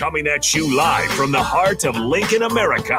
Coming 0.00 0.26
at 0.28 0.54
you 0.54 0.74
live 0.74 1.10
from 1.10 1.30
the 1.30 1.42
heart 1.42 1.84
of 1.84 1.94
Lincoln, 1.94 2.44
America. 2.44 2.96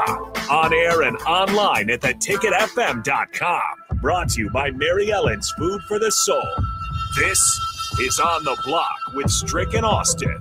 On 0.52 0.72
air 0.72 1.02
and 1.02 1.18
online 1.24 1.90
at 1.90 2.02
theticketfm.com. 2.02 3.62
Brought 4.00 4.30
to 4.30 4.42
you 4.42 4.52
by 4.52 4.70
Mary 4.70 5.12
Ellen's 5.12 5.52
Food 5.58 5.82
for 5.88 5.98
the 5.98 6.12
Soul. 6.12 6.48
This 7.18 7.40
is 8.00 8.20
On 8.20 8.44
the 8.44 8.56
Block 8.66 8.96
with 9.16 9.32
Strick 9.32 9.74
and 9.74 9.84
Austin. 9.84 10.38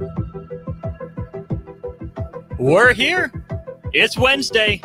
We're 2.59 2.93
here. 2.93 3.33
It's 3.95 4.19
Wednesday, 4.19 4.83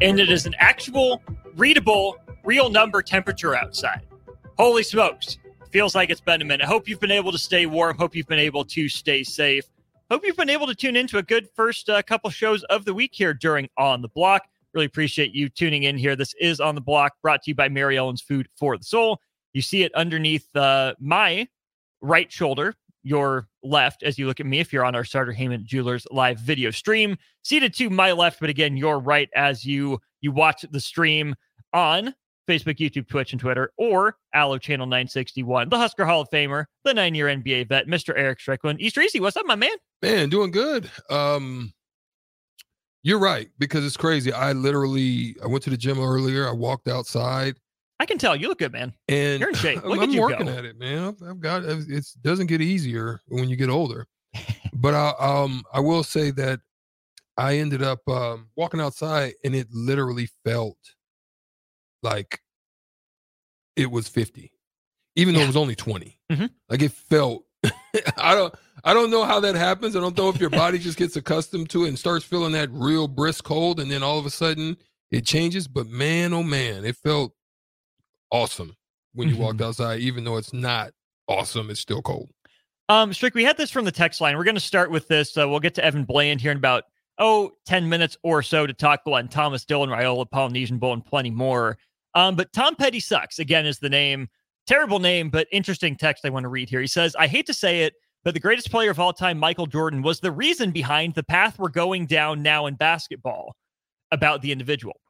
and 0.00 0.18
it 0.18 0.30
is 0.30 0.46
an 0.46 0.54
actual, 0.58 1.22
readable, 1.54 2.16
real 2.44 2.70
number 2.70 3.02
temperature 3.02 3.54
outside. 3.54 4.06
Holy 4.56 4.82
smokes. 4.82 5.36
Feels 5.70 5.94
like 5.94 6.08
it's 6.08 6.22
been 6.22 6.40
a 6.40 6.46
minute. 6.46 6.66
Hope 6.66 6.88
you've 6.88 7.00
been 7.00 7.10
able 7.10 7.30
to 7.30 7.38
stay 7.38 7.66
warm. 7.66 7.98
Hope 7.98 8.16
you've 8.16 8.26
been 8.26 8.38
able 8.38 8.64
to 8.64 8.88
stay 8.88 9.22
safe. 9.22 9.68
Hope 10.14 10.24
you've 10.24 10.36
been 10.36 10.48
able 10.48 10.68
to 10.68 10.76
tune 10.76 10.94
into 10.94 11.18
a 11.18 11.24
good 11.24 11.48
first 11.56 11.90
uh, 11.90 12.00
couple 12.00 12.30
shows 12.30 12.62
of 12.70 12.84
the 12.84 12.94
week 12.94 13.10
here 13.12 13.34
during 13.34 13.68
On 13.76 14.00
the 14.00 14.06
Block. 14.06 14.44
Really 14.72 14.86
appreciate 14.86 15.34
you 15.34 15.48
tuning 15.48 15.82
in 15.82 15.98
here. 15.98 16.14
This 16.14 16.34
is 16.40 16.60
On 16.60 16.76
the 16.76 16.80
Block, 16.80 17.14
brought 17.20 17.42
to 17.42 17.50
you 17.50 17.56
by 17.56 17.68
Mary 17.68 17.98
Ellen's 17.98 18.22
Food 18.22 18.46
for 18.56 18.78
the 18.78 18.84
Soul. 18.84 19.18
You 19.54 19.60
see 19.60 19.82
it 19.82 19.92
underneath 19.96 20.46
uh, 20.54 20.94
my 21.00 21.48
right 22.00 22.30
shoulder, 22.30 22.76
your 23.02 23.48
left, 23.64 24.04
as 24.04 24.16
you 24.16 24.28
look 24.28 24.38
at 24.38 24.46
me 24.46 24.60
if 24.60 24.72
you're 24.72 24.84
on 24.84 24.94
our 24.94 25.02
Starter 25.02 25.32
Heyman 25.32 25.64
Jewelers 25.64 26.06
live 26.12 26.38
video 26.38 26.70
stream. 26.70 27.18
Seated 27.42 27.74
to 27.74 27.90
my 27.90 28.12
left, 28.12 28.38
but 28.38 28.50
again, 28.50 28.76
your 28.76 29.00
right 29.00 29.28
as 29.34 29.64
you 29.64 29.98
you 30.20 30.30
watch 30.30 30.64
the 30.70 30.78
stream 30.78 31.34
on 31.72 32.14
Facebook, 32.46 32.76
YouTube, 32.78 33.08
Twitch, 33.08 33.32
and 33.32 33.40
Twitter, 33.40 33.72
or 33.76 34.16
Allo 34.34 34.58
Channel 34.58 34.86
961, 34.86 35.68
the 35.68 35.78
Husker 35.78 36.04
Hall 36.04 36.20
of 36.20 36.28
Famer, 36.30 36.66
the 36.84 36.94
nine 36.94 37.14
year 37.14 37.26
NBA 37.26 37.68
vet, 37.68 37.86
Mr. 37.86 38.12
Eric 38.16 38.40
Strickland. 38.40 38.80
East 38.80 38.98
Easy, 38.98 39.20
what's 39.20 39.36
up, 39.36 39.46
my 39.46 39.54
man? 39.54 39.76
Man, 40.02 40.28
doing 40.28 40.50
good. 40.50 40.90
Um, 41.10 41.72
you're 43.02 43.18
right 43.18 43.48
because 43.58 43.84
it's 43.84 43.96
crazy. 43.96 44.32
I 44.32 44.52
literally 44.52 45.36
I 45.42 45.46
went 45.46 45.62
to 45.64 45.70
the 45.70 45.76
gym 45.76 46.00
earlier. 46.00 46.48
I 46.48 46.52
walked 46.52 46.88
outside. 46.88 47.56
I 48.00 48.06
can 48.06 48.18
tell 48.18 48.34
you 48.34 48.48
look 48.48 48.58
good, 48.58 48.72
man. 48.72 48.92
And 49.08 49.40
You're 49.40 49.50
in 49.50 49.54
shape. 49.54 49.82
Look 49.84 49.98
I'm 49.98 50.04
at 50.04 50.10
you 50.10 50.20
working 50.20 50.46
go. 50.46 50.52
at 50.52 50.64
it, 50.64 50.78
man. 50.78 51.04
I've, 51.04 51.28
I've 51.28 51.40
got 51.40 51.62
it 51.64 52.06
doesn't 52.22 52.48
get 52.48 52.60
easier 52.60 53.20
when 53.28 53.48
you 53.48 53.56
get 53.56 53.70
older. 53.70 54.06
but 54.72 54.94
I 54.94 55.12
um 55.20 55.62
I 55.72 55.80
will 55.80 56.02
say 56.02 56.30
that 56.32 56.60
I 57.36 57.58
ended 57.58 57.82
up 57.82 58.00
um 58.08 58.48
walking 58.56 58.80
outside 58.80 59.34
and 59.44 59.54
it 59.54 59.68
literally 59.70 60.28
felt 60.44 60.76
like 62.04 62.40
it 63.76 63.90
was 63.90 64.06
50 64.08 64.52
even 65.16 65.34
though 65.34 65.40
it 65.40 65.46
was 65.46 65.56
only 65.56 65.74
20 65.74 66.18
Mhm. 66.30 66.50
like 66.68 66.82
it 66.82 66.92
felt 66.92 67.44
i 68.18 68.34
don't 68.34 68.54
i 68.84 68.92
don't 68.94 69.10
know 69.10 69.24
how 69.24 69.40
that 69.40 69.54
happens 69.54 69.96
i 69.96 70.00
don't 70.00 70.16
know 70.16 70.28
if 70.28 70.38
your 70.40 70.50
body 70.50 70.78
just 70.78 70.98
gets 70.98 71.16
accustomed 71.16 71.70
to 71.70 71.84
it 71.84 71.88
and 71.88 71.98
starts 71.98 72.24
feeling 72.24 72.52
that 72.52 72.68
real 72.72 73.08
brisk 73.08 73.42
cold 73.44 73.80
and 73.80 73.90
then 73.90 74.02
all 74.02 74.18
of 74.18 74.26
a 74.26 74.30
sudden 74.30 74.76
it 75.10 75.24
changes 75.26 75.66
but 75.66 75.86
man 75.88 76.32
oh 76.32 76.42
man 76.42 76.84
it 76.84 76.94
felt 76.96 77.32
awesome 78.30 78.76
when 79.14 79.28
you 79.28 79.36
walked 79.36 79.60
outside 79.60 80.00
even 80.00 80.24
though 80.24 80.36
it's 80.36 80.52
not 80.52 80.92
awesome 81.28 81.70
it's 81.70 81.80
still 81.80 82.02
cold 82.02 82.28
Um, 82.88 83.12
Strick, 83.14 83.34
we 83.34 83.44
had 83.44 83.56
this 83.56 83.70
from 83.70 83.86
the 83.86 83.92
text 83.92 84.20
line. 84.20 84.36
We're 84.36 84.44
going 84.44 84.56
to 84.56 84.60
start 84.60 84.90
with 84.90 85.08
this. 85.08 85.38
Uh, 85.38 85.48
we'll 85.48 85.60
get 85.60 85.74
to 85.76 85.84
Evan 85.84 86.04
Bland 86.04 86.42
here 86.42 86.50
in 86.50 86.58
about, 86.58 86.84
oh, 87.18 87.52
10 87.64 87.88
minutes 87.88 88.18
or 88.22 88.42
so 88.42 88.66
to 88.66 88.74
talk 88.74 89.04
Glenn 89.04 89.28
Thomas, 89.28 89.64
Dylan 89.64 89.88
Raiola, 89.88 90.30
Polynesian 90.30 90.76
Bowl, 90.76 90.92
and 90.92 91.02
plenty 91.02 91.30
more. 91.30 91.78
Um, 92.14 92.36
but 92.36 92.52
Tom 92.52 92.76
Petty 92.76 93.00
Sucks, 93.00 93.38
again, 93.38 93.66
is 93.66 93.78
the 93.78 93.88
name. 93.88 94.28
Terrible 94.66 94.98
name, 94.98 95.30
but 95.30 95.46
interesting 95.52 95.96
text 95.96 96.24
I 96.24 96.30
want 96.30 96.44
to 96.44 96.48
read 96.48 96.70
here. 96.70 96.80
He 96.80 96.86
says, 96.86 97.14
I 97.16 97.26
hate 97.26 97.46
to 97.46 97.54
say 97.54 97.82
it, 97.82 97.94
but 98.22 98.32
the 98.32 98.40
greatest 98.40 98.70
player 98.70 98.90
of 98.90 98.98
all 98.98 99.12
time, 99.12 99.38
Michael 99.38 99.66
Jordan, 99.66 100.00
was 100.00 100.20
the 100.20 100.32
reason 100.32 100.70
behind 100.70 101.14
the 101.14 101.22
path 101.22 101.58
we're 101.58 101.68
going 101.68 102.06
down 102.06 102.42
now 102.42 102.66
in 102.66 102.74
basketball 102.74 103.54
about 104.10 104.40
the 104.40 104.52
individual. 104.52 105.00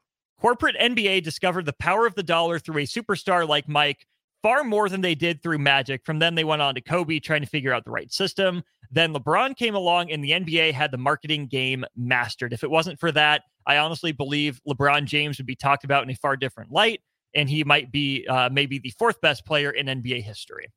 Corporate 0.41 0.75
NBA 0.77 1.23
discovered 1.23 1.65
the 1.65 1.73
power 1.73 2.05
of 2.05 2.15
the 2.15 2.23
dollar 2.23 2.59
through 2.59 2.79
a 2.79 2.85
superstar 2.85 3.47
like 3.47 3.69
Mike 3.69 4.05
far 4.43 4.63
more 4.63 4.89
than 4.89 5.01
they 5.01 5.15
did 5.15 5.41
through 5.41 5.57
Magic. 5.57 6.03
From 6.05 6.19
then, 6.19 6.35
they 6.35 6.43
went 6.43 6.61
on 6.61 6.75
to 6.75 6.81
Kobe, 6.81 7.19
trying 7.19 7.41
to 7.41 7.47
figure 7.47 7.73
out 7.73 7.85
the 7.85 7.91
right 7.91 8.11
system. 8.11 8.63
Then 8.95 9.13
LeBron 9.13 9.57
came 9.57 9.75
along, 9.75 10.09
and 10.09 10.23
the 10.23 10.31
NBA 10.31 10.71
had 10.71 10.89
the 10.89 10.97
marketing 10.97 11.47
game 11.47 11.83
mastered. 11.97 12.53
If 12.53 12.63
it 12.63 12.71
wasn't 12.71 12.97
for 12.97 13.11
that, 13.11 13.43
I 13.67 13.77
honestly 13.77 14.13
believe 14.13 14.61
LeBron 14.65 15.03
James 15.03 15.37
would 15.37 15.45
be 15.45 15.55
talked 15.55 15.83
about 15.83 16.05
in 16.05 16.09
a 16.09 16.15
far 16.15 16.37
different 16.37 16.71
light, 16.71 17.01
and 17.33 17.49
he 17.49 17.65
might 17.65 17.91
be 17.91 18.25
uh, 18.25 18.47
maybe 18.49 18.79
the 18.79 18.93
fourth 18.97 19.19
best 19.19 19.45
player 19.45 19.69
in 19.69 19.87
NBA 19.87 20.23
history. 20.23 20.71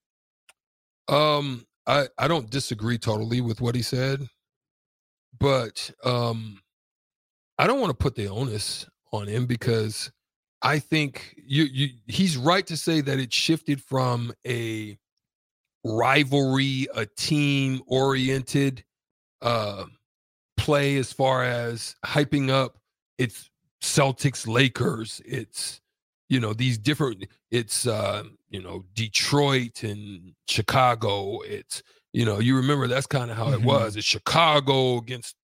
Um, 1.06 1.64
I 1.86 2.08
I 2.18 2.26
don't 2.26 2.50
disagree 2.50 2.98
totally 2.98 3.40
with 3.40 3.60
what 3.60 3.76
he 3.76 3.82
said, 3.82 4.26
but 5.38 5.88
um, 6.02 6.60
I 7.56 7.68
don't 7.68 7.80
want 7.80 7.90
to 7.90 7.96
put 7.96 8.16
the 8.16 8.26
onus 8.26 8.84
on 9.12 9.28
him 9.28 9.46
because 9.46 10.10
I 10.60 10.80
think 10.80 11.36
you 11.36 11.68
you 11.72 11.88
he's 12.08 12.36
right 12.36 12.66
to 12.66 12.76
say 12.76 13.00
that 13.00 13.20
it 13.20 13.32
shifted 13.32 13.80
from 13.80 14.32
a 14.44 14.98
rivalry, 15.84 16.86
a 16.94 17.06
team 17.06 17.82
oriented 17.86 18.84
uh 19.42 19.84
play 20.56 20.96
as 20.96 21.12
far 21.12 21.44
as 21.44 21.94
hyping 22.04 22.50
up 22.50 22.78
it's 23.18 23.50
Celtics 23.82 24.46
Lakers, 24.46 25.20
it's 25.24 25.80
you 26.28 26.40
know 26.40 26.52
these 26.52 26.78
different 26.78 27.26
it's 27.50 27.86
uh 27.86 28.24
you 28.50 28.62
know 28.62 28.84
Detroit 28.94 29.82
and 29.84 30.34
Chicago, 30.48 31.40
it's 31.42 31.82
you 32.12 32.24
know 32.24 32.38
you 32.40 32.56
remember 32.56 32.86
that's 32.88 33.06
kind 33.06 33.30
of 33.30 33.36
how 33.36 33.52
it 33.52 33.60
Mhm. 33.60 33.64
was. 33.64 33.96
It's 33.96 34.06
Chicago 34.06 34.98
against 34.98 35.36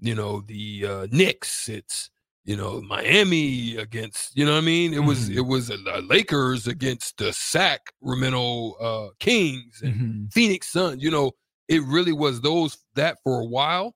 you 0.00 0.14
know 0.14 0.40
the 0.42 0.86
uh 0.86 1.06
Knicks, 1.10 1.68
it's 1.68 2.10
you 2.44 2.56
know 2.56 2.80
Miami 2.82 3.76
against 3.76 4.36
you 4.36 4.44
know 4.44 4.52
what 4.52 4.58
I 4.58 4.62
mean. 4.62 4.92
It 4.94 5.04
was 5.04 5.28
Mhm. 5.30 5.36
it 5.36 5.40
was 5.42 5.70
uh, 5.70 6.00
Lakers 6.04 6.66
against 6.66 7.18
the 7.18 7.32
Sacramento 7.32 8.72
uh 8.72 9.10
Kings 9.20 9.80
and 9.82 9.94
Mm-hmm. 9.94 10.26
Phoenix 10.30 10.68
Suns. 10.68 11.02
You 11.02 11.10
know, 11.10 11.32
it 11.68 11.82
really 11.84 12.12
was 12.12 12.40
those 12.40 12.78
that 12.94 13.18
for 13.22 13.40
a 13.40 13.46
while, 13.46 13.94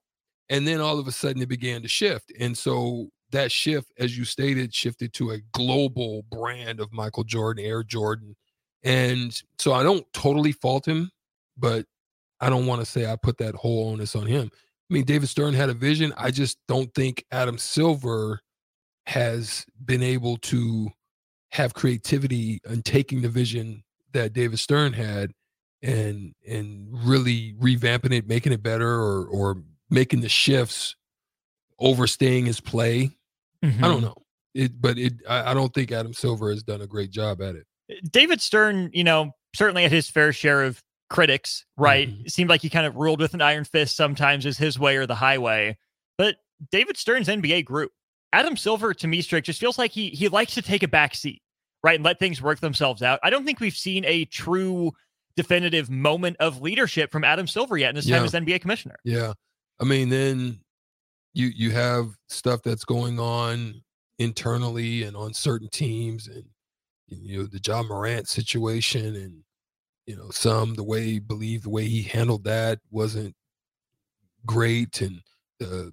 and 0.48 0.66
then 0.66 0.80
all 0.80 0.98
of 0.98 1.08
a 1.08 1.12
sudden 1.12 1.42
it 1.42 1.48
began 1.48 1.82
to 1.82 1.88
shift, 1.88 2.32
and 2.38 2.56
so 2.56 3.08
that 3.32 3.50
shift, 3.50 3.92
as 3.98 4.16
you 4.16 4.24
stated, 4.24 4.72
shifted 4.72 5.12
to 5.14 5.32
a 5.32 5.38
global 5.52 6.22
brand 6.30 6.78
of 6.78 6.92
Michael 6.92 7.24
Jordan, 7.24 7.64
Air 7.64 7.82
Jordan, 7.82 8.36
and 8.84 9.42
so 9.58 9.72
I 9.72 9.82
don't 9.82 10.06
totally 10.12 10.52
fault 10.52 10.86
him, 10.86 11.10
but 11.56 11.86
I 12.40 12.48
don't 12.50 12.66
want 12.66 12.80
to 12.82 12.86
say 12.86 13.10
I 13.10 13.16
put 13.16 13.38
that 13.38 13.54
whole 13.56 13.88
onus 13.90 14.14
on 14.14 14.26
him. 14.26 14.50
I 14.90 14.94
mean, 14.94 15.04
David 15.04 15.28
Stern 15.28 15.54
had 15.54 15.68
a 15.68 15.74
vision. 15.74 16.12
I 16.16 16.30
just 16.30 16.58
don't 16.68 16.94
think 16.94 17.24
Adam 17.32 17.58
Silver 17.58 18.40
has 19.06 19.64
been 19.84 20.02
able 20.02 20.36
to 20.38 20.90
have 21.52 21.74
creativity 21.74 22.60
in 22.68 22.82
taking 22.82 23.22
the 23.22 23.28
vision 23.28 23.82
that 24.12 24.32
David 24.32 24.58
Stern 24.58 24.92
had 24.92 25.32
and 25.82 26.34
and 26.48 26.88
really 26.90 27.54
revamping 27.60 28.12
it, 28.12 28.26
making 28.28 28.52
it 28.52 28.62
better, 28.62 28.88
or 28.88 29.26
or 29.26 29.62
making 29.90 30.20
the 30.20 30.28
shifts, 30.28 30.96
overstaying 31.78 32.46
his 32.46 32.60
play. 32.60 33.10
I 33.62 33.66
Mm-hmm. 33.66 33.80
don't 33.82 34.02
know. 34.02 34.14
It, 34.54 34.80
but 34.80 34.98
it. 34.98 35.14
I, 35.28 35.50
I 35.50 35.54
don't 35.54 35.72
think 35.74 35.90
Adam 35.92 36.12
Silver 36.12 36.50
has 36.50 36.62
done 36.62 36.80
a 36.82 36.86
great 36.86 37.10
job 37.10 37.42
at 37.42 37.56
it. 37.56 37.66
David 38.10 38.40
Stern, 38.40 38.90
you 38.92 39.04
know, 39.04 39.32
certainly 39.54 39.82
had 39.82 39.92
his 39.92 40.08
fair 40.08 40.32
share 40.32 40.62
of 40.62 40.82
critics, 41.08 41.64
right? 41.76 42.08
Mhm. 42.08 42.26
It 42.26 42.32
seemed 42.32 42.50
like 42.50 42.62
he 42.62 42.70
kind 42.70 42.86
of 42.86 42.96
ruled 42.96 43.20
with 43.20 43.34
an 43.34 43.40
iron 43.42 43.64
fist 43.64 43.96
sometimes 43.96 44.44
as 44.46 44.58
his 44.58 44.78
way 44.78 44.96
or 44.96 45.06
the 45.06 45.14
highway. 45.14 45.76
But 46.18 46.36
David 46.70 46.96
Stern's 46.96 47.28
NBA 47.28 47.62
group, 47.64 47.92
Adam 48.32 48.56
Silver 48.56 48.92
to 48.94 49.06
me, 49.06 49.22
Strick, 49.22 49.44
just 49.44 49.60
feels 49.60 49.78
like 49.78 49.92
he 49.92 50.10
he 50.10 50.28
likes 50.28 50.54
to 50.54 50.62
take 50.62 50.82
a 50.82 50.88
back 50.88 51.14
seat, 51.14 51.42
right, 51.84 51.94
and 51.96 52.04
let 52.04 52.18
things 52.18 52.42
work 52.42 52.60
themselves 52.60 53.02
out. 53.02 53.20
I 53.22 53.30
don't 53.30 53.44
think 53.44 53.60
we've 53.60 53.76
seen 53.76 54.04
a 54.04 54.24
true 54.26 54.92
definitive 55.36 55.90
moment 55.90 56.36
of 56.40 56.60
leadership 56.62 57.12
from 57.12 57.22
Adam 57.22 57.46
Silver 57.46 57.76
yet 57.76 57.90
in 57.90 57.96
his 57.96 58.08
Yeah. 58.08 58.16
time 58.16 58.24
as 58.24 58.34
NBA 58.34 58.58
commissioner. 58.58 58.96
Yeah. 59.04 59.34
I 59.78 59.84
mean, 59.84 60.08
then 60.08 60.60
you 61.34 61.48
you 61.48 61.70
have 61.72 62.08
stuff 62.28 62.62
that's 62.62 62.84
going 62.84 63.20
on 63.20 63.82
internally 64.18 65.02
and 65.02 65.14
on 65.16 65.34
certain 65.34 65.68
teams 65.70 66.26
and 66.26 66.44
you 67.08 67.38
know 67.38 67.46
the 67.46 67.60
Ja 67.64 67.82
Morant 67.82 68.26
situation 68.28 69.14
and 69.14 69.44
you 70.06 70.16
know 70.16 70.30
some 70.30 70.74
the 70.74 70.84
way 70.84 71.04
he 71.04 71.18
believed 71.18 71.64
the 71.64 71.70
way 71.70 71.86
he 71.86 72.02
handled 72.02 72.44
that 72.44 72.80
wasn't 72.90 73.34
great 74.44 75.00
and 75.00 75.20
uh 75.62 75.90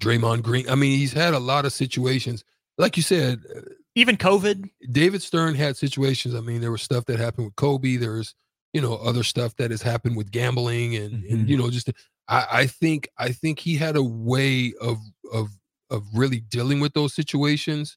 Draymond 0.00 0.42
Green. 0.42 0.68
I 0.68 0.74
mean, 0.74 0.98
he's 0.98 1.12
had 1.12 1.34
a 1.34 1.38
lot 1.38 1.64
of 1.64 1.72
situations. 1.72 2.42
Like 2.78 2.96
you 2.96 3.02
said, 3.02 3.42
uh, 3.56 3.60
Even 3.94 4.16
COVID. 4.16 4.68
David 4.90 5.22
Stern 5.22 5.54
had 5.54 5.76
situations. 5.76 6.34
I 6.34 6.40
mean, 6.40 6.60
there 6.60 6.72
was 6.72 6.82
stuff 6.82 7.04
that 7.06 7.20
happened 7.20 7.46
with 7.46 7.54
Kobe. 7.56 7.96
There's, 7.96 8.34
you 8.72 8.80
know, 8.80 8.96
other 8.96 9.22
stuff 9.22 9.54
that 9.56 9.70
has 9.70 9.82
happened 9.82 10.16
with 10.16 10.32
gambling 10.32 10.96
and 10.96 11.22
Mhm. 11.22 11.32
and 11.32 11.48
you 11.48 11.56
know, 11.56 11.70
just 11.70 11.90
I, 12.28 12.46
I 12.50 12.66
think 12.66 13.08
I 13.18 13.30
think 13.30 13.60
he 13.60 13.76
had 13.76 13.96
a 13.96 14.02
way 14.02 14.74
of 14.80 14.98
of 15.32 15.48
of 15.90 16.02
really 16.12 16.40
dealing 16.40 16.80
with 16.80 16.92
those 16.94 17.14
situations, 17.14 17.96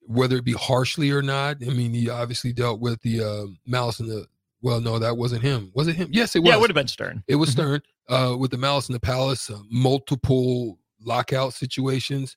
whether 0.00 0.36
it 0.36 0.44
be 0.44 0.52
harshly 0.54 1.10
or 1.12 1.22
not. 1.22 1.58
I 1.64 1.70
mean, 1.70 1.94
he 1.94 2.10
obviously 2.10 2.52
dealt 2.52 2.80
with 2.80 3.00
the 3.02 3.22
uh, 3.22 3.46
malice 3.66 4.00
in 4.00 4.08
the. 4.08 4.26
Well, 4.62 4.80
no, 4.80 4.98
that 4.98 5.16
wasn't 5.16 5.42
him. 5.42 5.70
Was 5.74 5.88
it 5.88 5.96
him? 5.96 6.08
Yes, 6.12 6.36
it 6.36 6.40
was. 6.40 6.48
Yeah, 6.48 6.56
it 6.56 6.60
would 6.60 6.70
have 6.70 6.74
been 6.74 6.88
Stern. 6.88 7.24
It 7.26 7.36
was 7.36 7.50
Mhm. 7.50 7.52
Stern 7.52 7.82
uh, 8.08 8.36
with 8.38 8.50
the 8.50 8.58
Malice 8.58 8.88
in 8.88 8.92
the 8.92 9.00
Palace, 9.00 9.48
uh, 9.50 9.58
multiple 9.70 10.78
lockout 11.02 11.54
situations, 11.54 12.36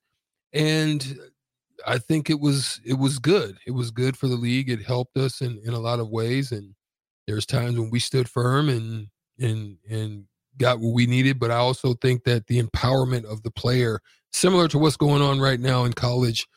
and 0.53 1.19
I 1.85 1.97
think 1.97 2.29
it 2.29 2.39
was 2.39 2.79
it 2.85 2.93
was 2.93 3.19
good. 3.19 3.57
It 3.65 3.71
was 3.71 3.91
good 3.91 4.17
for 4.17 4.27
the 4.27 4.35
league. 4.35 4.69
It 4.69 4.83
helped 4.83 5.17
us 5.17 5.41
in 5.41 5.59
in 5.65 5.73
a 5.73 5.79
lot 5.79 5.99
of 5.99 6.09
ways, 6.09 6.51
and 6.51 6.75
there's 7.27 7.45
times 7.45 7.77
when 7.77 7.89
we 7.89 7.99
stood 7.99 8.29
firm 8.29 8.69
and 8.69 9.07
and 9.39 9.77
and 9.89 10.25
got 10.57 10.79
what 10.79 10.93
we 10.93 11.05
needed. 11.05 11.39
But 11.39 11.51
I 11.51 11.55
also 11.57 11.93
think 11.95 12.23
that 12.23 12.47
the 12.47 12.61
empowerment 12.61 13.25
of 13.25 13.43
the 13.43 13.51
player, 13.51 13.99
similar 14.31 14.67
to 14.69 14.77
what's 14.77 14.97
going 14.97 15.21
on 15.21 15.39
right 15.41 15.59
now 15.59 15.83
in 15.83 15.93
college, 15.93 16.47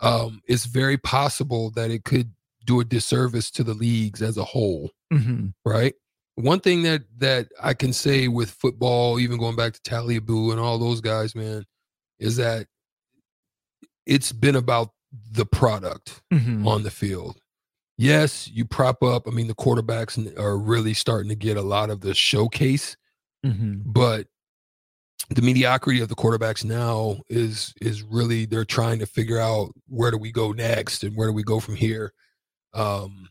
um, 0.00 0.42
it's 0.46 0.66
very 0.66 0.98
possible 0.98 1.70
that 1.70 1.90
it 1.90 2.04
could 2.04 2.32
do 2.66 2.80
a 2.80 2.84
disservice 2.84 3.50
to 3.52 3.62
the 3.62 3.74
leagues 3.74 4.20
as 4.20 4.36
a 4.36 4.44
whole 4.44 4.90
Mhm. 5.12 5.54
right? 5.64 5.94
One 6.36 6.60
thing 6.60 6.82
that 6.82 7.02
that 7.18 7.48
I 7.62 7.74
can 7.74 7.92
say 7.92 8.28
with 8.28 8.50
football, 8.50 9.18
even 9.18 9.38
going 9.38 9.56
back 9.56 9.72
to 9.74 9.82
Talia 9.82 10.20
Boo 10.20 10.50
and 10.50 10.60
all 10.60 10.78
those 10.78 11.00
guys, 11.00 11.34
man, 11.34 11.64
is 12.18 12.36
that 12.36 12.66
it's 14.06 14.32
been 14.32 14.56
about 14.56 14.90
the 15.32 15.46
product 15.46 16.20
Mhm. 16.32 16.66
on 16.66 16.82
the 16.82 16.90
field. 16.90 17.40
Yes, 17.98 18.48
you 18.48 18.66
prop 18.66 19.02
up. 19.02 19.26
I 19.26 19.30
mean, 19.30 19.46
the 19.46 19.54
quarterbacks 19.54 20.38
are 20.38 20.58
really 20.58 20.92
starting 20.92 21.30
to 21.30 21.34
get 21.34 21.56
a 21.56 21.62
lot 21.62 21.88
of 21.88 22.00
the 22.02 22.14
showcase, 22.14 22.96
Mhm. 23.44 23.82
but 23.86 24.28
the 25.30 25.40
mediocrity 25.42 26.00
of 26.00 26.08
the 26.10 26.14
quarterbacks 26.14 26.62
now 26.62 27.22
is 27.30 27.72
is 27.80 28.02
really 28.02 28.44
they're 28.44 28.64
trying 28.66 28.98
to 28.98 29.06
figure 29.06 29.38
out 29.40 29.72
where 29.88 30.10
do 30.10 30.18
we 30.18 30.30
go 30.30 30.52
next 30.52 31.02
and 31.02 31.16
where 31.16 31.28
do 31.28 31.32
we 31.32 31.42
go 31.42 31.58
from 31.58 31.74
here. 31.76 32.12
Um, 32.74 33.30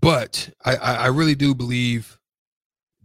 But 0.00 0.50
I, 0.64 0.76
I 0.76 1.06
really 1.06 1.34
do 1.34 1.54
believe 1.54 2.18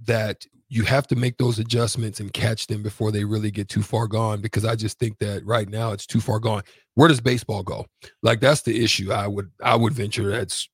that 0.06 0.46
you 0.70 0.84
have 0.84 1.06
to 1.08 1.16
make 1.16 1.38
those 1.38 1.60
adjustments 1.60 2.20
and 2.20 2.34
catch 2.34 2.66
them 2.66 2.82
before 2.82 3.12
they 3.12 3.24
really 3.24 3.52
get 3.52 3.70
too 3.70 3.84
far 3.84 4.08
gone 4.08 4.42
because 4.42 4.66
I 4.66 4.76
just 4.76 4.98
think 4.98 5.20
that 5.20 5.46
right 5.46 5.70
now 5.70 5.92
it's 5.92 6.08
too 6.08 6.20
far 6.20 6.40
gone. 6.40 6.64
Where 6.96 7.08
does 7.08 7.22
baseball 7.22 7.62
go? 7.62 7.86
Like 8.24 8.40
that's 8.40 8.62
the 8.62 8.84
issue. 8.84 9.12
I 9.12 9.28
would 9.28 9.52
I 9.64 9.76
would 9.76 9.94
venture 9.94 10.32
that's 10.32 10.68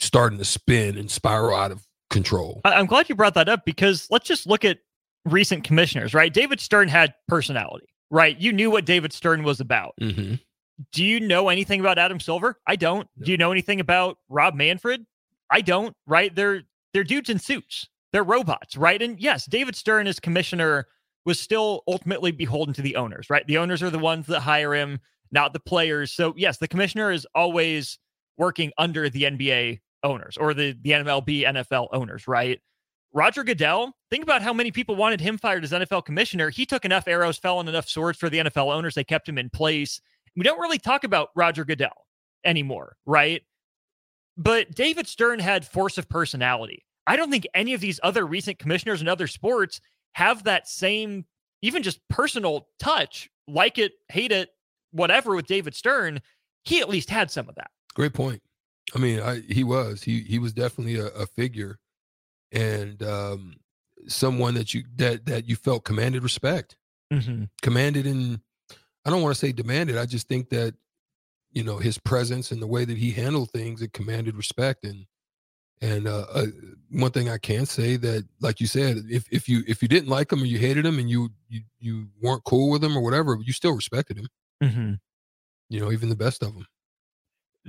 starting 0.00 0.38
to 0.38 0.44
spin 0.44 0.96
and 0.96 1.10
spiral 1.10 1.54
out 1.54 1.72
of 1.72 1.86
control. 2.08 2.62
I'm 2.64 2.86
glad 2.86 3.08
you 3.08 3.14
brought 3.14 3.34
that 3.34 3.48
up 3.48 3.64
because 3.66 4.06
let's 4.10 4.26
just 4.26 4.46
look 4.46 4.64
at 4.64 4.78
recent 5.26 5.62
commissioners, 5.64 6.14
right? 6.14 6.32
David 6.32 6.60
Stern 6.60 6.88
had 6.88 7.14
personality, 7.26 7.88
right? 8.10 8.38
You 8.40 8.52
knew 8.52 8.70
what 8.70 8.86
David 8.86 9.12
Stern 9.12 9.42
was 9.42 9.60
about. 9.60 9.94
Mm-hmm. 10.00 10.34
Do 10.92 11.04
you 11.04 11.20
know 11.20 11.48
anything 11.48 11.80
about 11.80 11.98
Adam 11.98 12.20
Silver? 12.20 12.58
I 12.66 12.76
don't. 12.76 13.06
Do 13.20 13.30
you 13.30 13.36
know 13.36 13.52
anything 13.52 13.80
about 13.80 14.16
Rob 14.28 14.54
Manfred? 14.54 15.04
I 15.50 15.60
don't, 15.60 15.94
right? 16.06 16.34
They're 16.34 16.62
they're 16.92 17.04
dudes 17.04 17.30
in 17.30 17.38
suits. 17.38 17.88
They're 18.12 18.24
robots, 18.24 18.76
right? 18.76 19.00
And 19.00 19.20
yes, 19.20 19.46
David 19.46 19.76
Stern 19.76 20.06
as 20.06 20.18
commissioner 20.18 20.86
was 21.26 21.38
still 21.38 21.82
ultimately 21.86 22.32
beholden 22.32 22.72
to 22.74 22.82
the 22.82 22.96
owners, 22.96 23.28
right? 23.28 23.46
The 23.46 23.58
owners 23.58 23.82
are 23.82 23.90
the 23.90 23.98
ones 23.98 24.26
that 24.26 24.40
hire 24.40 24.74
him, 24.74 24.98
not 25.30 25.52
the 25.52 25.60
players. 25.60 26.12
So 26.12 26.32
yes, 26.36 26.58
the 26.58 26.68
commissioner 26.68 27.10
is 27.10 27.26
always 27.34 27.98
working 28.38 28.72
under 28.78 29.10
the 29.10 29.24
NBA 29.24 29.80
owners 30.02 30.36
or 30.36 30.54
the 30.54 30.76
the 30.82 30.90
MLB 30.90 31.42
NFL 31.42 31.88
owners, 31.92 32.26
right? 32.26 32.60
Roger 33.12 33.42
Goodell, 33.42 33.94
think 34.10 34.22
about 34.22 34.42
how 34.42 34.52
many 34.52 34.70
people 34.70 34.94
wanted 34.94 35.20
him 35.20 35.38
fired 35.38 35.64
as 35.64 35.72
NFL 35.72 36.04
commissioner. 36.04 36.50
He 36.50 36.66
took 36.66 36.84
enough 36.84 37.08
arrows, 37.08 37.38
fell 37.38 37.58
on 37.58 37.66
enough 37.68 37.88
swords 37.88 38.18
for 38.18 38.28
the 38.28 38.38
NFL 38.38 38.72
owners. 38.72 38.94
They 38.94 39.04
kept 39.04 39.28
him 39.28 39.38
in 39.38 39.48
place. 39.50 40.00
We 40.36 40.44
don't 40.44 40.60
really 40.60 40.78
talk 40.78 41.04
about 41.04 41.30
Roger 41.34 41.64
Goodell 41.64 42.06
anymore, 42.44 42.96
right? 43.06 43.42
But 44.38 44.74
David 44.74 45.06
Stern 45.06 45.40
had 45.40 45.66
force 45.66 45.98
of 45.98 46.08
personality. 46.08 46.86
I 47.06 47.16
don't 47.16 47.30
think 47.30 47.46
any 47.54 47.74
of 47.74 47.80
these 47.80 47.98
other 48.02 48.24
recent 48.26 48.58
commissioners 48.58 49.02
in 49.02 49.08
other 49.08 49.26
sports 49.26 49.80
have 50.12 50.44
that 50.44 50.68
same, 50.68 51.26
even 51.60 51.82
just 51.82 52.00
personal 52.08 52.68
touch, 52.78 53.28
like 53.48 53.78
it, 53.78 53.92
hate 54.08 54.30
it, 54.30 54.50
whatever 54.92 55.34
with 55.34 55.46
David 55.46 55.74
Stern. 55.74 56.20
He 56.64 56.80
at 56.80 56.88
least 56.88 57.10
had 57.10 57.30
some 57.30 57.48
of 57.48 57.56
that. 57.56 57.70
Great 57.94 58.14
point. 58.14 58.42
I 58.94 58.98
mean, 58.98 59.20
I, 59.20 59.40
he 59.48 59.64
was 59.64 60.02
he 60.02 60.20
he 60.20 60.38
was 60.38 60.52
definitely 60.52 60.96
a, 60.96 61.06
a 61.08 61.26
figure 61.26 61.78
and 62.52 63.02
um, 63.02 63.54
someone 64.06 64.54
that 64.54 64.72
you 64.72 64.84
that 64.96 65.26
that 65.26 65.48
you 65.48 65.56
felt 65.56 65.84
commanded 65.84 66.22
respect. 66.22 66.76
Mm-hmm. 67.12 67.44
commanded 67.62 68.06
and 68.06 68.38
I 69.06 69.08
don't 69.08 69.22
want 69.22 69.34
to 69.34 69.40
say 69.40 69.50
demanded. 69.50 69.96
I 69.96 70.04
just 70.04 70.28
think 70.28 70.50
that 70.50 70.74
you 71.52 71.64
know 71.64 71.78
his 71.78 71.98
presence 71.98 72.50
and 72.50 72.60
the 72.62 72.66
way 72.66 72.84
that 72.84 72.98
he 72.98 73.10
handled 73.10 73.50
things 73.50 73.82
it 73.82 73.92
commanded 73.92 74.36
respect 74.36 74.84
and 74.84 75.06
and 75.80 76.08
uh, 76.08 76.26
uh, 76.32 76.46
one 76.90 77.12
thing 77.12 77.28
I 77.28 77.38
can 77.38 77.64
say 77.64 77.96
that 77.96 78.26
like 78.40 78.60
you 78.60 78.66
said 78.66 78.96
if 79.08 79.26
if 79.30 79.48
you 79.48 79.62
if 79.68 79.80
you 79.80 79.88
didn't 79.88 80.08
like 80.08 80.32
him 80.32 80.42
or 80.42 80.46
you 80.46 80.58
hated 80.58 80.84
him 80.84 80.98
and 80.98 81.08
you 81.08 81.30
you 81.48 81.62
you 81.78 82.08
weren't 82.20 82.44
cool 82.44 82.70
with 82.70 82.82
him 82.82 82.96
or 82.96 83.00
whatever 83.00 83.36
you 83.44 83.52
still 83.52 83.74
respected 83.74 84.18
him 84.18 84.26
Mm-hmm. 84.62 84.94
you 85.68 85.80
know 85.80 85.92
even 85.92 86.08
the 86.08 86.16
best 86.16 86.42
of 86.42 86.52
them 86.52 86.66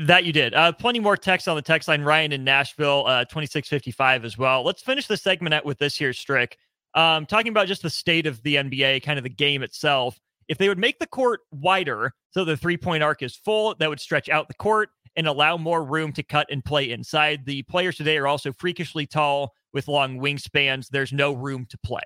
That 0.07 0.23
you 0.23 0.33
did. 0.33 0.53
Uh, 0.55 0.71
plenty 0.71 0.99
more 0.99 1.15
text 1.17 1.47
on 1.47 1.55
the 1.55 1.61
text 1.61 1.87
line. 1.87 2.01
Ryan 2.01 2.31
in 2.31 2.43
Nashville, 2.43 3.03
uh, 3.05 3.25
2655 3.25 4.25
as 4.25 4.37
well. 4.37 4.63
Let's 4.63 4.81
finish 4.81 5.05
the 5.07 5.17
segment 5.17 5.53
out 5.53 5.65
with 5.65 5.77
this 5.77 5.95
here, 5.97 6.13
Strick. 6.13 6.57
Um, 6.95 7.25
talking 7.25 7.49
about 7.49 7.67
just 7.67 7.83
the 7.83 7.89
state 7.89 8.25
of 8.25 8.41
the 8.43 8.55
NBA, 8.55 9.03
kind 9.03 9.19
of 9.19 9.23
the 9.23 9.29
game 9.29 9.61
itself. 9.61 10.17
If 10.49 10.57
they 10.57 10.67
would 10.67 10.77
make 10.79 10.99
the 10.99 11.07
court 11.07 11.41
wider 11.51 12.13
so 12.31 12.43
the 12.43 12.57
three 12.57 12.75
point 12.75 13.01
arc 13.03 13.21
is 13.23 13.35
full, 13.35 13.75
that 13.79 13.87
would 13.89 14.01
stretch 14.01 14.27
out 14.27 14.49
the 14.49 14.53
court 14.55 14.89
and 15.15 15.27
allow 15.27 15.55
more 15.57 15.83
room 15.83 16.11
to 16.13 16.23
cut 16.23 16.47
and 16.51 16.63
play 16.65 16.89
inside. 16.91 17.45
The 17.45 17.63
players 17.63 17.95
today 17.95 18.17
are 18.17 18.27
also 18.27 18.51
freakishly 18.51 19.05
tall 19.05 19.53
with 19.73 19.87
long 19.87 20.17
wingspans. 20.19 20.87
There's 20.89 21.13
no 21.13 21.31
room 21.33 21.65
to 21.69 21.77
play. 21.77 22.01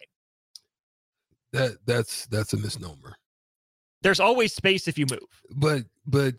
that 1.54 1.78
that's 1.86 2.26
that's 2.28 2.54
a 2.54 2.58
misnomer 2.58 3.16
There's 4.02 4.20
always 4.20 4.54
space 4.54 4.88
if 4.88 4.98
you 4.98 5.06
move. 5.10 5.42
but 5.56 5.84
but 6.06 6.36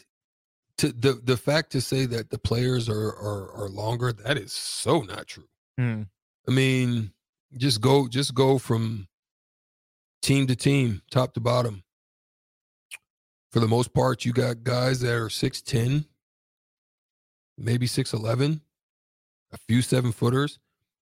to 0.78 0.92
the 0.92 1.20
the 1.23 1.37
fact 1.37 1.70
to 1.73 1.80
say 1.80 2.04
that 2.06 2.30
the 2.30 2.38
players 2.38 2.88
are 2.88 3.08
are, 3.14 3.52
are 3.54 3.68
longer 3.68 4.12
that 4.12 4.37
is 4.37 4.52
so 4.52 5.00
not 5.02 5.26
true 5.26 5.49
Hmm. 5.78 6.02
I 6.46 6.50
mean, 6.50 7.12
just 7.56 7.80
go 7.80 8.06
just 8.08 8.34
go 8.34 8.58
from 8.58 9.06
team 10.20 10.46
to 10.49 10.56
team, 10.56 11.00
top 11.11 11.34
to 11.34 11.40
bottom. 11.40 11.83
For 13.54 13.61
the 13.61 13.68
most 13.68 13.94
part, 13.94 14.25
you 14.25 14.32
got 14.32 14.64
guys 14.64 14.99
that 15.02 15.14
are 15.14 15.28
6'10, 15.28 16.06
maybe 17.56 17.87
6'11, 17.87 18.61
a 19.52 19.56
few 19.68 19.80
seven 19.80 20.11
footers. 20.11 20.58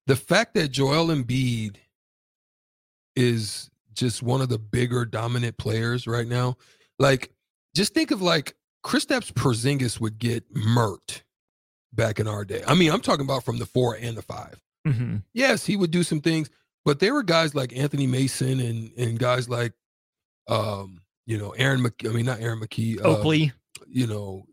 The 0.07 0.17
fact 0.17 0.53
that 0.53 0.69
Joel 0.69 1.07
Embiid 1.07 1.77
is 3.17 3.71
just 3.95 4.23
one 4.23 4.43
of 4.43 4.51
the 4.51 4.59
bigger 4.59 5.07
dominant 5.07 5.57
players 5.57 6.07
right 6.07 6.27
now. 6.27 6.59
Like, 6.99 7.33
just 7.75 7.95
think 7.95 8.11
of 8.11 8.21
like 8.21 8.55
Kristaps 8.85 9.33
Porzingis 9.33 9.99
would 9.99 10.19
get 10.19 10.53
murked 10.53 11.23
back 11.95 12.21
in 12.21 12.29
our 12.29 12.45
day. 12.45 12.63
I 12.69 12.75
mean, 12.75 12.93
I'm 12.93 13.01
talking 13.01 13.25
about 13.25 13.45
from 13.45 13.61
the 13.61 13.67
four 13.67 13.97
and 13.99 14.15
the 14.15 14.21
five. 14.21 14.61
Mm-hmm. 14.87 15.17
Yes, 15.33 15.65
he 15.65 15.75
would 15.75 15.91
do 15.91 16.03
some 16.03 16.21
things, 16.21 16.51
but 16.85 17.01
there 17.01 17.15
were 17.15 17.23
guys 17.23 17.55
like 17.55 17.75
Anthony 17.75 18.07
Mason 18.07 18.61
and 18.61 18.93
and 18.99 19.19
guys 19.19 19.49
like, 19.49 19.73
um, 20.49 21.02
you 21.27 21.39
know, 21.39 21.51
Aaron. 21.51 21.83
Mc, 21.83 21.95
I 22.05 22.09
mean, 22.09 22.27
not 22.27 22.41
Aaron 22.41 22.61
McKie. 22.61 22.99
um, 23.01 23.07
Oakley. 23.07 23.53
you 23.89 24.07
know, 24.07 24.45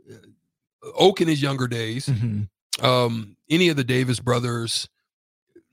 Oak 0.97 1.21
in 1.21 1.27
his 1.27 1.41
younger 1.41 1.67
days. 1.67 2.07
Mm-hmm. 2.07 2.85
Um, 2.85 3.35
any 3.49 3.69
of 3.69 3.75
the 3.75 3.83
Davis 3.83 4.19
brothers, 4.19 4.88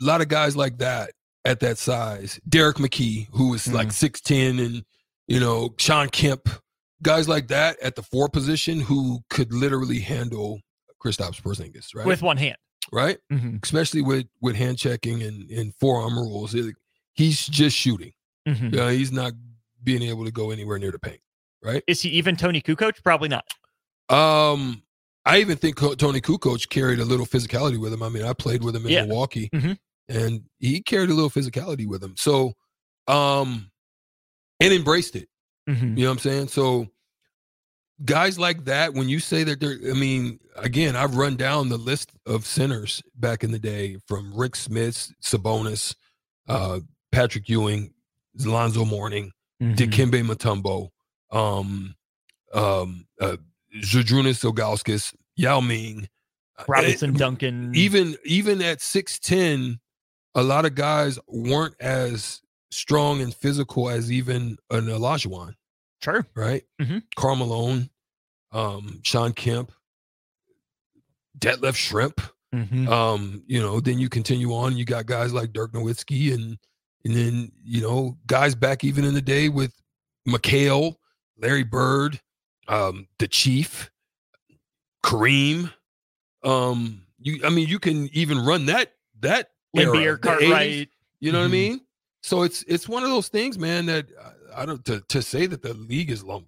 a 0.00 0.04
lot 0.04 0.20
of 0.20 0.28
guys 0.28 0.56
like 0.56 0.78
that 0.78 1.10
at 1.44 1.60
that 1.60 1.78
size. 1.78 2.40
Derrick 2.48 2.76
McKey, 2.78 3.28
who 3.32 3.50
was 3.50 3.72
like 3.72 3.92
six 3.92 4.20
ten, 4.20 4.58
and 4.58 4.84
you 5.28 5.38
know, 5.40 5.74
Shawn 5.78 6.08
Kemp, 6.08 6.48
guys 7.02 7.28
like 7.28 7.48
that 7.48 7.78
at 7.80 7.94
the 7.94 8.02
four 8.02 8.28
position 8.28 8.80
who 8.80 9.20
could 9.30 9.52
literally 9.52 10.00
handle 10.00 10.60
Kristaps 11.04 11.40
Porzingis, 11.40 11.94
right? 11.94 12.06
With 12.06 12.22
one 12.22 12.36
hand. 12.36 12.56
right, 12.92 13.18
Mm-hmm. 13.32 13.58
especially 13.62 14.02
with 14.02 14.26
with 14.40 14.56
hand 14.56 14.78
checking 14.78 15.22
and 15.22 15.48
and 15.50 15.72
forearm 15.76 16.18
rules. 16.18 16.54
It- 16.54 16.74
he's 17.12 17.46
just 17.46 17.76
shooting. 17.76 18.12
Mm-hmm. 18.48 18.74
Yeah, 18.74 18.90
he's 18.90 19.12
not 19.12 19.32
being 19.86 20.02
able 20.02 20.26
to 20.26 20.30
go 20.30 20.50
anywhere 20.50 20.78
near 20.78 20.90
the 20.90 20.98
paint, 20.98 21.20
right? 21.62 21.82
Is 21.86 22.02
he 22.02 22.10
even 22.10 22.36
Toni 22.36 22.60
Kukoc? 22.60 23.02
Probably 23.02 23.30
not. 23.30 23.44
Um, 24.10 24.82
I 25.24 25.38
even 25.38 25.56
think 25.56 25.76
Toni 25.78 26.20
Kukoc 26.20 26.68
carried 26.68 26.98
a 26.98 27.04
little 27.04 27.24
physicality 27.24 27.78
with 27.78 27.92
him. 27.94 28.02
I 28.02 28.10
mean, 28.10 28.24
I 28.24 28.34
played 28.34 28.62
with 28.62 28.76
him 28.76 28.84
in 28.84 28.92
Yeah. 28.92 29.06
Milwaukee, 29.06 29.48
Mhm. 29.54 29.78
and 30.08 30.42
he 30.58 30.82
carried 30.82 31.08
a 31.08 31.14
little 31.14 31.30
physicality 31.30 31.86
with 31.86 32.04
him. 32.04 32.14
So, 32.18 32.52
um, 33.06 33.70
and 34.60 34.74
embraced 34.74 35.16
it. 35.16 35.28
Mm-hmm. 35.68 35.96
You 35.98 36.04
know 36.04 36.10
what 36.10 36.12
I'm 36.14 36.18
saying? 36.18 36.48
So, 36.48 36.88
guys 38.04 38.38
like 38.38 38.64
that, 38.66 38.94
when 38.94 39.08
you 39.08 39.20
say 39.20 39.44
that 39.44 39.60
they're, 39.60 39.78
I 39.90 39.94
mean, 39.94 40.38
again, 40.56 40.96
I've 40.96 41.16
run 41.16 41.36
down 41.36 41.68
the 41.68 41.78
list 41.78 42.12
of 42.26 42.46
centers 42.46 43.02
back 43.14 43.42
in 43.44 43.50
the 43.52 43.58
day 43.58 43.98
from 44.06 44.32
Rik 44.34 44.52
Smits, 44.52 45.12
Sabonis, 45.22 45.94
uh, 46.48 46.80
Patrick 47.10 47.48
Ewing, 47.48 47.92
Lonzo 48.38 48.84
Mourning, 48.84 49.32
Mm-hmm. 49.62 49.74
Dikembe 49.74 50.22
Mutombo, 50.22 50.90
um, 51.30 51.94
um, 52.52 53.06
uh, 53.20 53.36
Zydrunas 53.80 54.44
Ilgauskas, 54.44 55.14
Yao 55.36 55.60
Ming, 55.60 56.08
uh, 56.58 56.64
Robinson, 56.68 57.14
eh, 57.14 57.18
Duncan. 57.18 57.74
Even 57.74 58.16
even 58.24 58.60
at 58.60 58.80
six 58.80 59.18
ten, 59.18 59.80
a 60.34 60.42
lot 60.42 60.66
of 60.66 60.74
guys 60.74 61.18
weren't 61.26 61.74
as 61.80 62.42
strong 62.70 63.22
and 63.22 63.34
physical 63.34 63.88
as 63.88 64.12
even 64.12 64.58
an 64.70 64.86
Olajuwon, 64.86 65.54
sure. 66.02 66.26
right? 66.34 66.62
Mhm. 66.80 67.02
Karl 67.16 67.36
Malone, 67.36 67.88
um, 68.52 69.00
Shawn 69.02 69.32
Kemp, 69.32 69.72
Detlef 71.38 71.76
Schrempf. 71.76 72.30
Mm-hmm. 72.54 72.88
Um, 72.88 73.42
you 73.46 73.60
know, 73.60 73.80
then 73.80 73.98
you 73.98 74.08
continue 74.08 74.54
on. 74.54 74.76
You 74.76 74.84
got 74.84 75.06
guys 75.06 75.32
like 75.32 75.52
Dirk 75.52 75.72
Nowitzki, 75.72 76.32
and 76.32 76.58
and 77.06 77.14
then 77.14 77.52
you 77.64 77.80
know 77.80 78.18
guys 78.26 78.54
back 78.56 78.82
even 78.82 79.04
in 79.04 79.14
the 79.14 79.22
day 79.22 79.48
with 79.48 79.72
McHale, 80.28 80.96
Larry 81.38 81.62
Bird, 81.62 82.20
um, 82.66 83.06
the 83.20 83.28
Chief, 83.28 83.90
Kareem. 85.04 85.72
Um, 86.42 87.02
you, 87.18 87.40
I 87.44 87.48
mean, 87.50 87.68
you 87.68 87.78
can 87.78 88.08
even 88.12 88.44
run 88.44 88.66
that 88.66 88.92
that 89.20 89.50
era, 89.76 90.18
80s, 90.18 90.20
Cartwright. 90.20 90.88
You 91.20 91.32
know 91.32 91.38
what 91.38 91.44
I 91.46 91.48
Mhm. 91.48 91.52
mean? 91.52 91.80
So 92.22 92.42
it's 92.42 92.62
it's 92.64 92.88
one 92.88 93.04
of 93.04 93.10
those 93.10 93.28
things, 93.28 93.56
man. 93.58 93.86
That 93.86 94.06
I, 94.54 94.62
I 94.62 94.66
don't 94.66 94.84
to 94.86 95.00
to 95.00 95.22
say 95.22 95.46
that 95.46 95.62
the 95.62 95.74
league 95.74 96.10
is 96.10 96.24
long. 96.24 96.46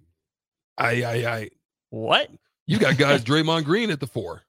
I 0.76 1.02
I 1.04 1.36
I 1.36 1.50
What? 1.90 2.30
you 2.66 2.78
got 2.78 2.98
guys 2.98 3.22
Draymond 3.24 3.64
Green 3.64 3.90
at 3.90 4.00
the 4.00 4.06
four. 4.08 4.42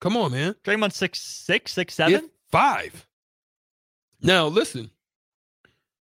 Come 0.00 0.16
on, 0.16 0.32
man. 0.32 0.54
Draymond 0.64 0.92
six 0.92 1.20
six 1.20 1.72
six 1.72 1.94
seven. 1.94 2.14
If 2.24 2.30
five. 2.50 3.06
Now 4.22 4.46
listen, 4.46 4.90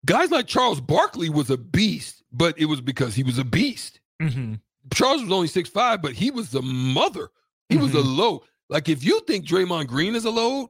guys 0.06 0.32
like 0.32 0.48
Charles 0.48 0.82
Barkley 0.82 1.30
was 1.30 1.50
a 1.50 1.58
beast, 1.58 2.24
but 2.32 2.58
it 2.60 2.66
was 2.66 2.82
because 2.82 3.16
he 3.16 3.24
was 3.24 3.38
a 3.38 3.44
beast. 3.46 4.00
Mm-hmm. 4.22 4.56
Charles 4.94 5.22
was 5.24 5.32
only 5.32 5.48
six 5.48 5.70
five, 5.70 6.02
but 6.02 6.14
he 6.14 6.32
was 6.32 6.54
a 6.54 6.62
mother. 6.62 7.30
He 7.70 7.78
was 7.78 7.94
a 7.94 8.02
load. 8.02 8.42
Like 8.70 8.90
if 8.90 9.04
you 9.04 9.20
think 9.22 9.46
Draymond 9.46 9.88
Green 9.88 10.16
is 10.16 10.26
a 10.26 10.30
load, 10.32 10.70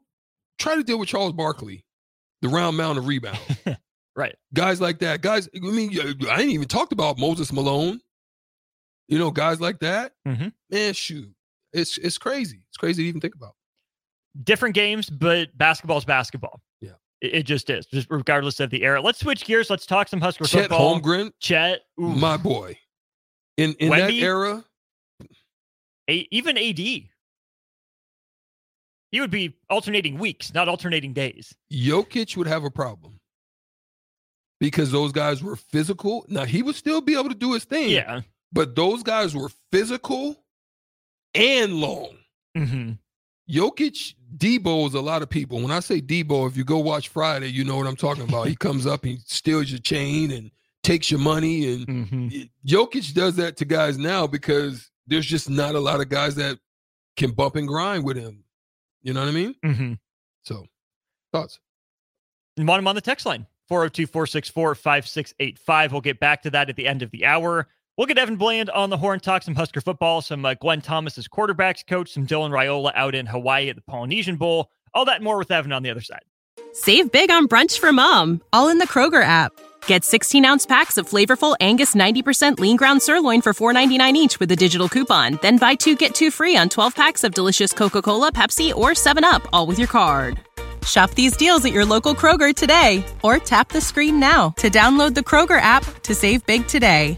try 0.60 0.76
to 0.76 0.84
deal 0.84 0.98
with 0.98 1.10
Charles 1.10 1.34
Barkley, 1.34 1.86
the 2.42 2.48
round 2.48 2.78
mound 2.78 2.98
of 2.98 3.08
rebound. 3.08 3.40
Right. 4.18 4.38
Guys 4.54 4.80
like 4.80 5.00
that. 5.00 5.20
Guys, 5.22 5.50
I 5.54 5.60
mean, 5.60 5.92
I 6.32 6.40
ain't 6.42 6.52
even 6.52 6.70
talked 6.70 6.94
about 6.94 7.20
Moses 7.20 7.52
Malone. 7.52 8.00
You 9.10 9.20
know, 9.20 9.30
guys 9.30 9.60
like 9.60 9.80
that. 9.80 10.14
Mhm. 10.26 10.54
Man, 10.70 10.94
shoot, 10.94 11.30
it's 11.74 11.98
it's 11.98 12.18
crazy. 12.18 12.62
It's 12.70 12.78
crazy 12.78 13.04
to 13.04 13.10
even 13.10 13.20
think 13.20 13.36
about. 13.36 13.56
Different 14.42 14.74
games, 14.74 15.10
but 15.10 15.50
basketball's 15.58 16.06
basketball. 16.06 16.62
It, 17.22 17.34
it 17.36 17.44
just 17.44 17.70
is, 17.70 17.86
just 17.86 18.08
regardless 18.10 18.60
of 18.60 18.70
the 18.70 18.84
era. 18.84 19.02
Let's 19.02 19.20
switch 19.20 19.46
gears. 19.46 19.70
Let's 19.70 19.86
talk 19.86 20.08
some 20.08 20.22
Husker 20.22 20.46
Chet 20.46 20.64
football. 20.64 21.00
Holmgren, 21.00 21.32
Chet, 21.40 21.82
ooh, 22.00 22.04
my 22.10 22.38
boy. 22.38 22.78
In 23.58 23.74
in 23.80 23.92
Wemby? 23.92 23.98
that 24.00 24.14
era, 24.14 24.66
A- 26.10 26.28
even 26.32 26.58
AD. 26.58 26.78
He 29.12 29.22
would 29.22 29.32
be 29.32 29.56
alternating 29.70 30.18
weeks, 30.18 30.54
not 30.54 30.68
alternating 30.68 31.14
days. 31.14 31.56
Jokic 31.72 32.36
would 32.36 32.48
have 32.48 32.66
a 32.66 32.70
problem 32.72 33.18
because 34.60 34.92
those 34.92 35.14
guys 35.14 35.42
were 35.42 35.56
physical. 35.56 36.26
Now 36.28 36.44
he 36.44 36.62
would 36.64 36.76
still 36.76 37.00
be 37.00 37.14
able 37.18 37.30
to 37.30 37.36
do 37.36 37.54
his 37.54 37.64
thing, 37.64 37.92
Yeah. 37.92 38.22
but 38.52 38.76
those 38.76 39.04
guys 39.04 39.34
were 39.34 39.50
physical 39.72 40.44
and 41.34 41.76
long. 41.76 42.18
Mm-hmm. 42.58 42.92
Jokic, 43.50 44.16
Deebo 44.38 44.88
is 44.88 44.94
a 44.94 45.02
lot 45.02 45.22
of 45.22 45.30
people. 45.30 45.62
When 45.62 45.72
I 45.72 45.80
say 45.80 46.02
Deebo, 46.02 46.48
if 46.48 46.58
you 46.58 46.64
go 46.64 46.80
watch 46.80 47.10
Friday, 47.10 47.48
you 47.48 47.64
know 47.64 47.78
what 47.78 47.88
I'm 47.88 47.96
talking 47.96 48.24
about. 48.24 48.48
he 48.48 48.56
comes 48.56 48.86
up, 48.88 49.06
he 49.06 49.18
steals 49.26 49.70
your 49.70 49.80
chain 49.80 50.32
and 50.32 50.52
takes 50.84 51.12
your 51.12 51.20
money. 51.20 51.74
And 51.74 51.88
Mm-hmm. 51.88 52.28
Jokic 52.68 53.14
does 53.14 53.36
that 53.36 53.58
to 53.58 53.66
guys 53.66 53.98
now 53.98 54.26
because 54.28 54.90
there's 55.08 55.26
just 55.26 55.50
not 55.50 55.76
a 55.76 55.80
lot 55.80 56.02
of 56.02 56.10
guys 56.10 56.36
that 56.36 56.58
can 57.18 57.32
bump 57.32 57.56
and 57.56 57.68
grind 57.68 58.04
with 58.04 58.18
him. 58.18 58.44
You 59.04 59.14
know 59.14 59.20
what 59.20 59.30
I 59.30 59.34
mean? 59.34 59.56
Mm-hmm. 59.64 59.94
So, 60.44 60.66
thoughts? 61.32 61.60
And 62.58 62.68
want 62.68 62.80
him 62.80 62.88
on 62.88 62.96
the 62.96 63.02
text 63.02 63.26
line 63.26 63.46
402 63.68 64.08
464 64.08 64.76
5685. 64.76 65.92
We'll 65.92 66.02
get 66.02 66.20
back 66.20 66.42
to 66.44 66.50
that 66.52 66.70
at 66.70 66.76
the 66.76 66.88
end 66.88 67.04
of 67.04 67.12
the 67.12 67.26
hour. 67.26 67.68
We'll 67.98 68.08
get 68.08 68.18
Evan 68.18 68.36
Bland 68.36 68.70
on 68.72 68.90
the 68.90 68.98
horn, 68.98 69.22
talk 69.22 69.42
some 69.44 69.56
Husker 69.56 69.80
football, 69.80 70.22
some 70.22 70.44
uh, 70.44 70.56
Glenn 70.56 70.82
Thomas's 70.82 71.30
quarterbacks 71.30 71.88
coach, 71.88 72.12
some 72.12 72.28
Dylan 72.28 72.52
Raiola 72.52 72.92
out 72.94 73.16
in 73.16 73.26
Hawaii 73.26 73.70
at 73.70 73.78
the 73.78 73.82
Polynesian 73.82 74.36
Bowl. 74.36 74.70
All 74.94 75.06
that 75.06 75.24
more 75.24 75.38
with 75.38 75.50
Evan 75.50 75.72
on 75.72 75.82
the 75.82 75.92
other 75.92 76.02
side. 76.02 76.24
Save 76.74 77.10
big 77.14 77.32
on 77.32 77.48
brunch 77.48 77.80
for 77.80 77.94
mom, 77.94 78.42
all 78.52 78.68
in 78.68 78.80
the 78.80 78.88
Kroger 78.88 79.24
app. 79.24 79.54
Get 79.88 80.04
16 80.04 80.44
ounce 80.44 80.66
packs 80.66 80.98
of 80.98 81.08
flavorful 81.08 81.56
Angus 81.62 81.96
90% 81.96 82.60
lean 82.60 82.76
ground 82.76 83.02
sirloin 83.02 83.42
for 83.42 83.54
$4.99 83.54 84.14
each 84.14 84.40
with 84.42 84.52
a 84.52 84.58
digital 84.58 84.90
coupon. 84.90 85.40
Then 85.42 85.58
buy 85.58 85.76
two 85.76 85.96
get 85.96 86.14
two 86.14 86.32
free 86.32 86.58
on 86.58 86.68
12 86.68 86.94
packs 86.94 87.24
of 87.24 87.34
delicious 87.34 87.72
Coca 87.72 88.02
Cola, 88.02 88.30
Pepsi, 88.30 88.76
or 88.76 88.90
7UP, 88.90 89.48
all 89.54 89.68
with 89.68 89.80
your 89.80 89.88
card. 89.88 90.40
Shop 90.86 91.10
these 91.12 91.38
deals 91.38 91.64
at 91.64 91.72
your 91.72 91.86
local 91.86 92.14
Kroger 92.14 92.54
today 92.54 93.06
or 93.24 93.38
tap 93.38 93.70
the 93.70 93.82
screen 93.82 94.20
now 94.20 94.50
to 94.58 94.70
download 94.70 95.14
the 95.14 95.22
Kroger 95.22 95.62
app 95.62 95.84
to 96.04 96.14
save 96.14 96.46
big 96.46 96.68
today. 96.68 97.18